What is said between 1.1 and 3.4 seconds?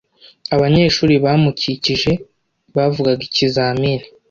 bamukikije bavugaga